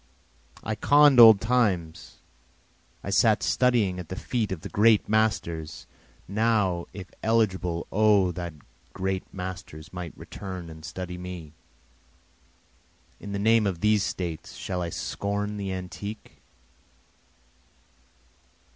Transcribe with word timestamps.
I 0.63 0.73
conn'd 0.73 1.19
old 1.19 1.39
times, 1.39 2.21
I 3.03 3.11
sat 3.11 3.43
studying 3.43 3.99
at 3.99 4.09
the 4.09 4.15
feet 4.15 4.51
of 4.51 4.61
the 4.61 4.69
great 4.69 5.07
masters, 5.07 5.85
Now 6.27 6.87
if 6.91 7.11
eligible 7.21 7.85
O 7.91 8.31
that 8.31 8.57
the 8.57 8.65
great 8.93 9.31
masters 9.31 9.93
might 9.93 10.17
return 10.17 10.71
and 10.71 10.83
study 10.83 11.19
me. 11.19 11.53
In 13.19 13.31
the 13.31 13.37
name 13.37 13.67
of 13.67 13.81
these 13.81 14.01
States 14.01 14.55
shall 14.55 14.81
I 14.81 14.89
scorn 14.89 15.57
the 15.57 15.71
antique? 15.71 16.41